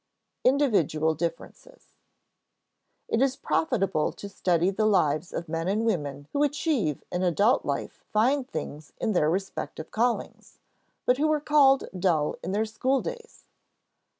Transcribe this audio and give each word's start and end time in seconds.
[Sidenote: 0.43 0.51
Individual 0.63 1.13
differences] 1.13 1.89
It 3.07 3.21
is 3.21 3.35
profitable 3.35 4.11
to 4.11 4.27
study 4.29 4.71
the 4.71 4.87
lives 4.87 5.31
of 5.31 5.47
men 5.47 5.67
and 5.67 5.85
women 5.85 6.27
who 6.33 6.41
achieve 6.41 7.03
in 7.11 7.21
adult 7.21 7.65
life 7.65 8.03
fine 8.11 8.43
things 8.45 8.93
in 8.97 9.11
their 9.11 9.29
respective 9.29 9.91
callings, 9.91 10.57
but 11.05 11.19
who 11.19 11.27
were 11.27 11.39
called 11.39 11.87
dull 11.99 12.35
in 12.43 12.51
their 12.51 12.65
school 12.65 13.01
days. 13.03 13.43